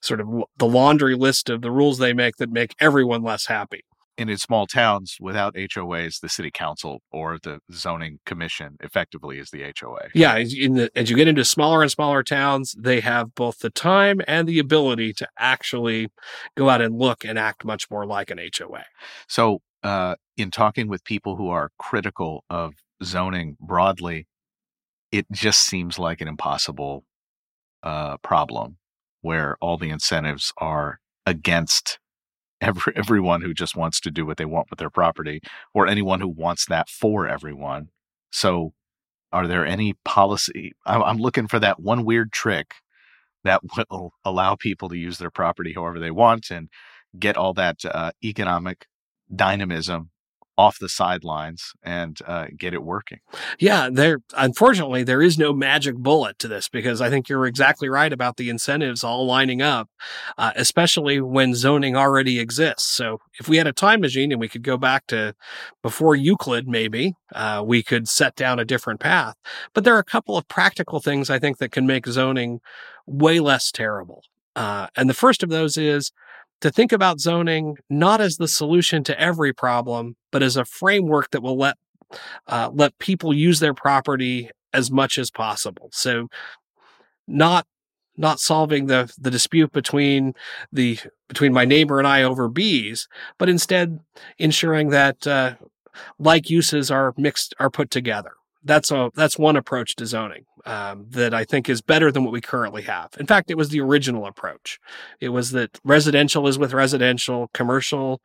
sort 0.00 0.20
of 0.20 0.44
the 0.56 0.66
laundry 0.66 1.16
list 1.16 1.50
of 1.50 1.60
the 1.60 1.70
rules 1.70 1.98
they 1.98 2.14
make 2.14 2.36
that 2.36 2.50
make 2.50 2.74
everyone 2.80 3.22
less 3.22 3.46
happy. 3.46 3.84
And 4.20 4.28
in 4.28 4.36
small 4.36 4.66
towns 4.66 5.16
without 5.18 5.54
HOAs, 5.54 6.20
the 6.20 6.28
city 6.28 6.50
council 6.50 7.00
or 7.10 7.38
the 7.42 7.58
zoning 7.72 8.20
commission 8.26 8.76
effectively 8.80 9.38
is 9.38 9.50
the 9.50 9.62
HOA. 9.80 10.10
Yeah, 10.14 10.34
as, 10.36 10.50
the, 10.50 10.90
as 10.94 11.08
you 11.08 11.16
get 11.16 11.26
into 11.26 11.42
smaller 11.44 11.80
and 11.80 11.90
smaller 11.90 12.22
towns, 12.22 12.76
they 12.78 13.00
have 13.00 13.34
both 13.34 13.60
the 13.60 13.70
time 13.70 14.20
and 14.28 14.46
the 14.46 14.58
ability 14.58 15.14
to 15.14 15.28
actually 15.38 16.08
go 16.54 16.68
out 16.68 16.82
and 16.82 16.98
look 16.98 17.24
and 17.24 17.38
act 17.38 17.64
much 17.64 17.90
more 17.90 18.04
like 18.04 18.30
an 18.30 18.38
HOA. 18.38 18.84
So, 19.26 19.62
uh, 19.82 20.16
in 20.36 20.50
talking 20.50 20.88
with 20.88 21.02
people 21.04 21.36
who 21.36 21.48
are 21.48 21.70
critical 21.78 22.44
of 22.50 22.74
zoning 23.02 23.56
broadly, 23.58 24.26
it 25.10 25.24
just 25.32 25.62
seems 25.62 25.98
like 25.98 26.20
an 26.20 26.28
impossible 26.28 27.04
uh, 27.82 28.18
problem 28.18 28.76
where 29.22 29.56
all 29.62 29.78
the 29.78 29.88
incentives 29.88 30.52
are 30.58 31.00
against 31.24 31.98
every, 32.60 32.92
everyone 32.96 33.42
who 33.42 33.54
just 33.54 33.76
wants 33.76 34.00
to 34.00 34.10
do 34.10 34.26
what 34.26 34.36
they 34.36 34.44
want 34.44 34.68
with 34.70 34.78
their 34.78 34.90
property 34.90 35.40
or 35.74 35.86
anyone 35.86 36.20
who 36.20 36.28
wants 36.28 36.66
that 36.66 36.88
for 36.88 37.26
everyone. 37.26 37.88
So, 38.30 38.72
are 39.32 39.46
there 39.46 39.64
any 39.64 39.94
policy? 40.04 40.72
I'm, 40.84 41.18
looking 41.18 41.46
for 41.46 41.60
that 41.60 41.78
one 41.78 42.04
weird 42.04 42.32
trick 42.32 42.74
that 43.44 43.60
will 43.90 44.12
allow 44.24 44.56
people 44.56 44.88
to 44.88 44.96
use 44.96 45.18
their 45.18 45.30
property 45.30 45.72
however 45.72 45.98
they 45.98 46.10
want 46.10 46.50
and 46.50 46.68
get 47.18 47.36
all 47.36 47.54
that 47.54 47.84
uh, 47.84 48.10
economic 48.24 48.86
dynamism 49.34 50.09
off 50.60 50.78
the 50.78 50.90
sidelines 50.90 51.72
and 51.82 52.18
uh, 52.26 52.48
get 52.54 52.74
it 52.74 52.82
working. 52.82 53.18
Yeah, 53.58 53.88
there. 53.90 54.18
Unfortunately, 54.36 55.02
there 55.02 55.22
is 55.22 55.38
no 55.38 55.54
magic 55.54 55.96
bullet 55.96 56.38
to 56.40 56.48
this 56.48 56.68
because 56.68 57.00
I 57.00 57.08
think 57.08 57.30
you're 57.30 57.46
exactly 57.46 57.88
right 57.88 58.12
about 58.12 58.36
the 58.36 58.50
incentives 58.50 59.02
all 59.02 59.24
lining 59.24 59.62
up, 59.62 59.88
uh, 60.36 60.52
especially 60.56 61.18
when 61.18 61.54
zoning 61.54 61.96
already 61.96 62.38
exists. 62.38 62.84
So 62.94 63.20
if 63.40 63.48
we 63.48 63.56
had 63.56 63.66
a 63.66 63.72
time 63.72 64.02
machine 64.02 64.32
and 64.32 64.40
we 64.40 64.48
could 64.48 64.62
go 64.62 64.76
back 64.76 65.06
to 65.06 65.34
before 65.82 66.14
Euclid, 66.14 66.68
maybe 66.68 67.14
uh, 67.34 67.62
we 67.64 67.82
could 67.82 68.06
set 68.06 68.36
down 68.36 68.58
a 68.58 68.64
different 68.66 69.00
path. 69.00 69.36
But 69.72 69.84
there 69.84 69.96
are 69.96 70.00
a 70.00 70.04
couple 70.04 70.36
of 70.36 70.46
practical 70.46 71.00
things 71.00 71.30
I 71.30 71.38
think 71.38 71.56
that 71.56 71.72
can 71.72 71.86
make 71.86 72.06
zoning 72.06 72.60
way 73.06 73.40
less 73.40 73.72
terrible. 73.72 74.24
Uh, 74.54 74.88
and 74.94 75.08
the 75.08 75.14
first 75.14 75.42
of 75.42 75.48
those 75.48 75.78
is 75.78 76.12
to 76.60 76.70
think 76.70 76.92
about 76.92 77.20
zoning 77.20 77.76
not 77.88 78.20
as 78.20 78.36
the 78.36 78.48
solution 78.48 79.02
to 79.04 79.20
every 79.20 79.52
problem, 79.52 80.16
but 80.30 80.42
as 80.42 80.56
a 80.56 80.64
framework 80.64 81.30
that 81.30 81.42
will 81.42 81.56
let 81.56 81.76
uh, 82.48 82.70
let 82.72 82.98
people 82.98 83.32
use 83.32 83.60
their 83.60 83.74
property 83.74 84.50
as 84.72 84.90
much 84.90 85.16
as 85.16 85.30
possible. 85.30 85.88
So, 85.92 86.28
not 87.26 87.66
not 88.16 88.40
solving 88.40 88.86
the 88.86 89.12
the 89.18 89.30
dispute 89.30 89.72
between 89.72 90.34
the 90.72 90.98
between 91.28 91.52
my 91.52 91.64
neighbor 91.64 91.98
and 91.98 92.08
I 92.08 92.22
over 92.22 92.48
bees, 92.48 93.08
but 93.38 93.48
instead 93.48 94.00
ensuring 94.38 94.90
that 94.90 95.26
uh, 95.26 95.54
like 96.18 96.50
uses 96.50 96.90
are 96.90 97.14
mixed 97.16 97.54
are 97.58 97.70
put 97.70 97.90
together 97.90 98.32
that's 98.64 98.90
a 98.90 99.10
that's 99.14 99.38
one 99.38 99.56
approach 99.56 99.96
to 99.96 100.06
zoning 100.06 100.44
um, 100.66 101.06
that 101.10 101.32
I 101.32 101.44
think 101.44 101.68
is 101.68 101.80
better 101.80 102.12
than 102.12 102.24
what 102.24 102.32
we 102.32 102.40
currently 102.40 102.82
have. 102.82 103.10
In 103.18 103.26
fact, 103.26 103.50
it 103.50 103.56
was 103.56 103.70
the 103.70 103.80
original 103.80 104.26
approach. 104.26 104.78
It 105.20 105.30
was 105.30 105.52
that 105.52 105.78
residential 105.84 106.46
is 106.46 106.58
with 106.58 106.72
residential, 106.72 107.48
commercial 107.54 108.20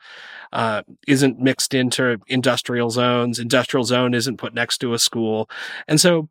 uh, 0.51 0.83
isn't 1.07 1.39
mixed 1.39 1.73
into 1.73 2.17
industrial 2.27 2.89
zones, 2.89 3.39
industrial 3.39 3.85
zone 3.85 4.13
isn't 4.13 4.37
put 4.37 4.53
next 4.53 4.79
to 4.79 4.93
a 4.93 4.99
school, 4.99 5.49
and 5.87 5.99
so 5.99 6.29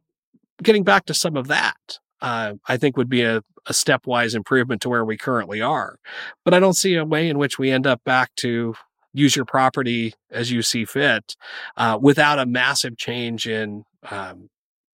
getting 0.63 0.85
back 0.85 1.07
to 1.07 1.15
some 1.15 1.37
of 1.37 1.49
that. 1.49 1.99
Uh, 2.23 2.55
I 2.67 2.79
think 2.79 2.97
would 2.97 3.11
be 3.11 3.21
a, 3.21 3.43
a 3.67 3.73
stepwise 3.73 4.35
improvement 4.35 4.81
to 4.81 4.89
where 4.89 5.05
we 5.05 5.19
currently 5.19 5.61
are. 5.61 5.99
But 6.43 6.55
I 6.55 6.59
don't 6.59 6.73
see 6.73 6.95
a 6.95 7.05
way 7.05 7.29
in 7.29 7.37
which 7.37 7.59
we 7.59 7.71
end 7.71 7.87
up 7.87 8.03
back 8.03 8.35
to 8.37 8.75
use 9.15 9.37
your 9.37 9.45
property 9.47 10.13
as 10.31 10.51
you 10.51 10.61
see 10.61 10.85
fit 10.85 11.37
uh, 11.77 11.99
without 12.01 12.39
a 12.39 12.45
massive 12.45 12.99
change 12.99 13.47
in 13.47 13.85
um, 14.11 14.49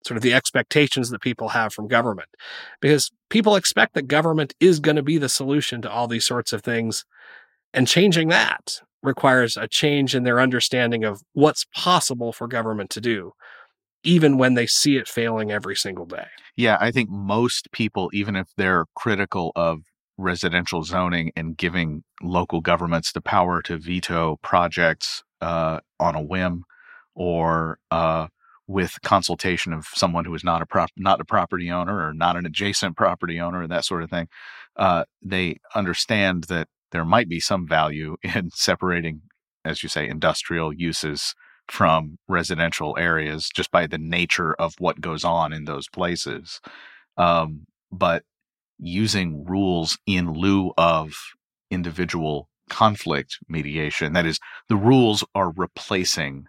sort 0.05 0.17
of 0.17 0.23
the 0.23 0.33
expectations 0.33 1.09
that 1.09 1.21
people 1.21 1.49
have 1.49 1.73
from 1.73 1.87
government. 1.87 2.29
Because 2.81 3.11
people 3.29 3.55
expect 3.55 3.93
that 3.93 4.07
government 4.07 4.53
is 4.59 4.79
going 4.79 4.95
to 4.95 5.03
be 5.03 5.17
the 5.17 5.29
solution 5.29 5.81
to 5.81 5.91
all 5.91 6.07
these 6.07 6.25
sorts 6.25 6.53
of 6.53 6.61
things 6.61 7.05
and 7.73 7.87
changing 7.87 8.29
that 8.29 8.81
requires 9.03 9.57
a 9.57 9.67
change 9.67 10.15
in 10.15 10.23
their 10.23 10.39
understanding 10.39 11.03
of 11.03 11.21
what's 11.33 11.65
possible 11.75 12.31
for 12.31 12.47
government 12.47 12.89
to 12.91 13.01
do 13.01 13.33
even 14.03 14.37
when 14.37 14.53
they 14.53 14.67
see 14.67 14.95
it 14.95 15.07
failing 15.07 15.51
every 15.51 15.75
single 15.75 16.05
day. 16.05 16.27
Yeah 16.55 16.77
i 16.79 16.91
think 16.91 17.09
most 17.09 17.71
people 17.71 18.09
even 18.13 18.35
if 18.35 18.47
they're 18.57 18.85
critical 18.95 19.51
of 19.55 19.83
residential 20.17 20.83
zoning 20.83 21.31
and 21.35 21.57
giving 21.57 22.03
local 22.21 22.61
governments 22.61 23.11
the 23.11 23.21
power 23.21 23.61
to 23.61 23.77
veto 23.77 24.37
projects 24.41 25.23
uh, 25.41 25.79
on 25.99 26.15
a 26.15 26.21
whim 26.21 26.63
or 27.13 27.77
uh, 27.91 28.27
with 28.67 29.01
consultation 29.01 29.71
of 29.71 29.87
someone 29.93 30.25
who 30.25 30.35
is 30.35 30.43
not 30.43 30.61
a 30.61 30.65
prop, 30.65 30.89
not 30.97 31.21
a 31.21 31.25
property 31.25 31.71
owner 31.71 32.05
or 32.05 32.13
not 32.13 32.35
an 32.35 32.45
adjacent 32.45 32.97
property 32.97 33.39
owner 33.39 33.61
and 33.61 33.71
that 33.71 33.85
sort 33.85 34.03
of 34.03 34.09
thing, 34.09 34.27
uh, 34.75 35.05
they 35.21 35.57
understand 35.73 36.45
that 36.45 36.67
there 36.91 37.05
might 37.05 37.29
be 37.29 37.39
some 37.39 37.67
value 37.67 38.17
in 38.23 38.51
separating, 38.51 39.21
as 39.63 39.81
you 39.83 39.89
say, 39.89 40.07
industrial 40.07 40.73
uses 40.73 41.33
from 41.67 42.17
residential 42.27 42.95
areas 42.97 43.49
just 43.53 43.71
by 43.71 43.87
the 43.87 43.97
nature 43.97 44.53
of 44.53 44.75
what 44.79 45.01
goes 45.01 45.23
on 45.25 45.51
in 45.51 45.65
those 45.65 45.89
places. 45.89 46.61
Um, 47.17 47.67
but 47.91 48.23
using 48.79 49.43
rules 49.45 49.97
in 50.05 50.31
lieu 50.33 50.71
of 50.77 51.13
individual 51.69 52.49
conflict 52.69 53.37
mediation, 53.49 54.13
that 54.13 54.25
is, 54.25 54.39
the 54.69 54.77
rules 54.77 55.25
are 55.35 55.51
replacing 55.51 56.45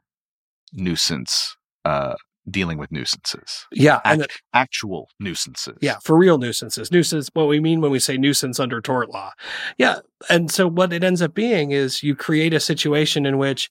nuisance 0.72 1.56
uh, 1.84 2.14
dealing 2.50 2.78
with 2.78 2.90
nuisances. 2.90 3.66
Yeah, 3.72 4.00
Act, 4.04 4.42
actual 4.54 5.08
nuisances. 5.20 5.76
Yeah, 5.80 5.98
for 6.02 6.16
real 6.16 6.38
nuisances. 6.38 6.90
Nuisance. 6.90 7.30
What 7.34 7.48
we 7.48 7.60
mean 7.60 7.80
when 7.80 7.90
we 7.90 7.98
say 7.98 8.16
nuisance 8.16 8.58
under 8.58 8.80
tort 8.80 9.10
law. 9.10 9.32
Yeah, 9.76 10.00
and 10.28 10.50
so 10.50 10.68
what 10.68 10.92
it 10.92 11.04
ends 11.04 11.22
up 11.22 11.34
being 11.34 11.72
is 11.72 12.02
you 12.02 12.14
create 12.14 12.54
a 12.54 12.60
situation 12.60 13.26
in 13.26 13.38
which 13.38 13.70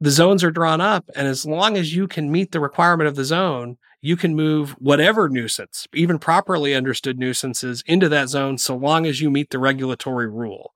the 0.00 0.10
zones 0.10 0.44
are 0.44 0.50
drawn 0.50 0.80
up, 0.80 1.08
and 1.14 1.26
as 1.26 1.46
long 1.46 1.76
as 1.76 1.94
you 1.94 2.06
can 2.06 2.30
meet 2.30 2.52
the 2.52 2.60
requirement 2.60 3.08
of 3.08 3.16
the 3.16 3.24
zone, 3.24 3.78
you 4.06 4.16
can 4.16 4.36
move 4.36 4.70
whatever 4.78 5.28
nuisance, 5.28 5.88
even 5.92 6.16
properly 6.16 6.76
understood 6.76 7.18
nuisances, 7.18 7.82
into 7.86 8.08
that 8.08 8.28
zone 8.28 8.56
so 8.56 8.76
long 8.76 9.04
as 9.04 9.20
you 9.20 9.28
meet 9.32 9.50
the 9.50 9.58
regulatory 9.58 10.28
rule. 10.28 10.72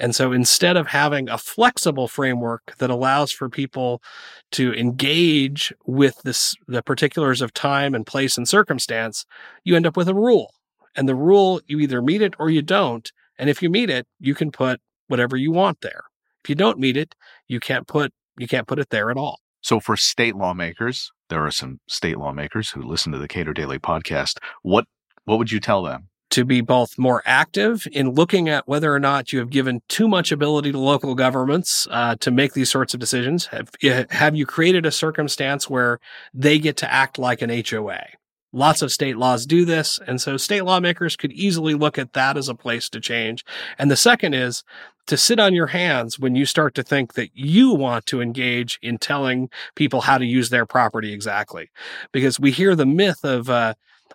And 0.00 0.16
so 0.16 0.32
instead 0.32 0.76
of 0.76 0.88
having 0.88 1.28
a 1.28 1.38
flexible 1.38 2.08
framework 2.08 2.74
that 2.78 2.90
allows 2.90 3.30
for 3.30 3.48
people 3.48 4.02
to 4.50 4.74
engage 4.74 5.72
with 5.86 6.20
this, 6.24 6.56
the 6.66 6.82
particulars 6.82 7.40
of 7.40 7.54
time 7.54 7.94
and 7.94 8.04
place 8.04 8.36
and 8.36 8.48
circumstance, 8.48 9.26
you 9.62 9.76
end 9.76 9.86
up 9.86 9.96
with 9.96 10.08
a 10.08 10.14
rule. 10.14 10.52
And 10.96 11.08
the 11.08 11.14
rule, 11.14 11.60
you 11.68 11.78
either 11.78 12.02
meet 12.02 12.20
it 12.20 12.34
or 12.40 12.50
you 12.50 12.62
don't. 12.62 13.12
And 13.38 13.48
if 13.48 13.62
you 13.62 13.70
meet 13.70 13.90
it, 13.90 14.08
you 14.18 14.34
can 14.34 14.50
put 14.50 14.80
whatever 15.06 15.36
you 15.36 15.52
want 15.52 15.82
there. 15.82 16.02
If 16.42 16.50
you 16.50 16.56
don't 16.56 16.80
meet 16.80 16.96
it, 16.96 17.14
you 17.46 17.60
can't 17.60 17.86
put 17.86 18.12
you 18.38 18.48
can't 18.48 18.66
put 18.66 18.80
it 18.80 18.90
there 18.90 19.08
at 19.08 19.16
all. 19.16 19.38
So 19.60 19.78
for 19.78 19.96
state 19.96 20.34
lawmakers, 20.34 21.12
there 21.32 21.46
are 21.46 21.50
some 21.50 21.80
state 21.88 22.18
lawmakers 22.18 22.68
who 22.68 22.82
listen 22.82 23.10
to 23.10 23.18
the 23.18 23.26
Cato 23.26 23.54
Daily 23.54 23.78
podcast. 23.78 24.36
What 24.60 24.84
what 25.24 25.38
would 25.38 25.50
you 25.50 25.60
tell 25.60 25.82
them? 25.82 26.08
To 26.30 26.44
be 26.44 26.60
both 26.60 26.98
more 26.98 27.22
active 27.24 27.86
in 27.90 28.10
looking 28.10 28.50
at 28.50 28.68
whether 28.68 28.92
or 28.92 29.00
not 29.00 29.32
you 29.32 29.38
have 29.38 29.48
given 29.48 29.80
too 29.88 30.08
much 30.08 30.30
ability 30.30 30.72
to 30.72 30.78
local 30.78 31.14
governments 31.14 31.86
uh, 31.90 32.16
to 32.16 32.30
make 32.30 32.52
these 32.52 32.70
sorts 32.70 32.92
of 32.92 33.00
decisions. 33.00 33.46
Have, 33.46 33.70
have 34.10 34.34
you 34.34 34.46
created 34.46 34.84
a 34.84 34.90
circumstance 34.90 35.70
where 35.70 36.00
they 36.34 36.58
get 36.58 36.76
to 36.78 36.92
act 36.92 37.18
like 37.18 37.42
an 37.42 37.50
HOA? 37.50 38.04
Lots 38.52 38.82
of 38.82 38.92
state 38.92 39.16
laws 39.16 39.46
do 39.46 39.64
this. 39.64 39.98
And 40.06 40.20
so 40.20 40.36
state 40.36 40.62
lawmakers 40.62 41.16
could 41.16 41.32
easily 41.32 41.74
look 41.74 41.98
at 41.98 42.12
that 42.12 42.36
as 42.36 42.48
a 42.48 42.54
place 42.54 42.88
to 42.90 43.00
change. 43.00 43.44
And 43.78 43.90
the 43.90 43.96
second 43.96 44.34
is 44.34 44.62
to 45.06 45.16
sit 45.16 45.40
on 45.40 45.54
your 45.54 45.68
hands 45.68 46.18
when 46.18 46.36
you 46.36 46.44
start 46.44 46.74
to 46.74 46.82
think 46.82 47.14
that 47.14 47.30
you 47.34 47.74
want 47.74 48.06
to 48.06 48.20
engage 48.20 48.78
in 48.82 48.98
telling 48.98 49.48
people 49.74 50.02
how 50.02 50.18
to 50.18 50.24
use 50.24 50.50
their 50.50 50.66
property 50.66 51.12
exactly. 51.12 51.70
Because 52.12 52.38
we 52.38 52.50
hear 52.50 52.76
the 52.76 52.86
myth 52.86 53.24
of 53.24 53.48
uh, 53.48 53.74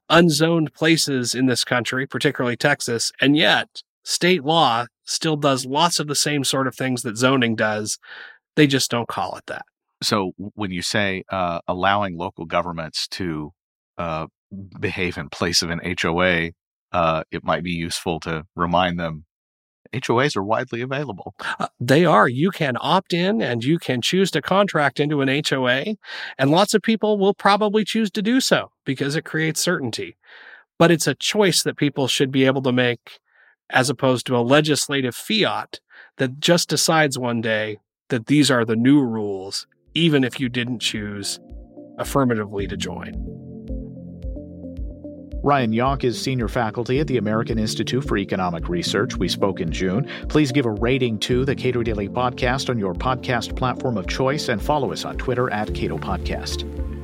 unzoned 0.10 0.74
places 0.74 1.34
in 1.36 1.48
this 1.48 1.64
country, 1.64 2.06
particularly 2.06 2.56
Texas, 2.56 3.12
and 3.20 3.36
yet 3.36 3.82
state 4.04 4.44
law 4.44 4.86
still 5.04 5.36
does 5.36 5.66
lots 5.66 6.00
of 6.00 6.08
the 6.08 6.16
same 6.16 6.44
sort 6.44 6.68
of 6.68 6.76
things 6.76 7.02
that 7.02 7.18
zoning 7.18 7.56
does. 7.56 7.98
They 8.56 8.68
just 8.68 8.92
don't 8.92 9.08
call 9.08 9.36
it 9.36 9.46
that. 9.48 9.64
So 10.02 10.34
when 10.38 10.72
you 10.72 10.82
say 10.82 11.24
uh, 11.30 11.60
allowing 11.68 12.18
local 12.18 12.46
governments 12.46 13.08
to 13.10 13.52
uh, 13.98 14.28
behave 14.80 15.18
in 15.18 15.30
place 15.30 15.62
of 15.62 15.70
an 15.70 15.82
HOA, 16.02 16.52
uh, 16.92 17.24
it 17.32 17.44
might 17.44 17.64
be 17.64 17.72
useful 17.72 18.20
to 18.22 18.46
remind 18.56 19.00
them 19.00 19.26
HOAs 19.94 20.36
are 20.36 20.44
widely 20.44 20.82
available. 20.82 21.36
Uh, 21.60 21.68
they 21.80 22.06
are. 22.06 22.28
You 22.28 22.52
can 22.52 22.78
opt 22.80 23.14
in 23.14 23.42
and 23.42 23.64
you 23.64 23.80
can 23.80 24.02
choose 24.02 24.32
to 24.32 24.42
contract 24.42 25.00
into 25.00 25.22
an 25.22 25.44
HOA. 25.48 25.96
And 26.38 26.52
lots 26.52 26.74
of 26.74 26.82
people 26.82 27.18
will 27.18 27.34
probably 27.34 27.84
choose 27.84 28.12
to 28.12 28.22
do 28.22 28.42
so 28.42 28.72
because 28.86 29.16
it 29.16 29.26
creates 29.26 29.62
certainty. 29.62 30.18
But 30.78 30.92
it's 30.92 31.08
a 31.08 31.16
choice 31.16 31.64
that 31.64 31.78
people 31.78 32.08
should 32.08 32.32
be 32.32 32.46
able 32.46 32.62
to 32.64 32.72
make 32.72 33.20
as 33.70 33.90
opposed 33.90 34.26
to 34.28 34.38
a 34.38 34.40
legislative 34.40 35.16
fiat 35.16 35.80
that 36.18 36.40
just 36.40 36.70
decides 36.70 37.18
one 37.18 37.42
day 37.42 37.80
that 38.10 38.28
these 38.28 38.50
are 38.50 38.64
the 38.64 38.76
new 38.76 39.02
rules, 39.02 39.68
even 39.94 40.24
if 40.24 40.40
you 40.40 40.50
didn't 40.50 40.80
choose 40.80 41.40
affirmatively 41.98 42.68
to 42.68 42.78
join. 42.78 43.47
Ryan 45.44 45.72
Yonk 45.72 46.04
is 46.04 46.20
senior 46.20 46.48
faculty 46.48 47.00
at 47.00 47.08
the 47.08 47.18
American 47.18 47.60
Institute 47.60 48.04
for 48.04 48.18
Economic 48.18 48.70
Research. 48.70 49.16
We 49.18 49.28
spoke 49.28 49.62
in 49.62 49.72
June. 49.72 50.10
Please 50.30 50.52
give 50.52 50.66
a 50.66 50.72
rating 50.72 51.20
to 51.20 51.46
the 51.46 51.56
Cato 51.56 51.84
Daily 51.84 52.10
Podcast 52.10 52.70
on 52.70 52.80
your 52.80 52.94
podcast 52.94 53.56
platform 53.56 53.98
of 53.98 54.08
choice 54.08 54.50
and 54.50 54.62
follow 54.62 54.92
us 54.92 55.06
on 55.06 55.18
Twitter 55.18 55.50
at 55.52 55.74
Cato 55.74 55.98
Podcast. 55.98 56.97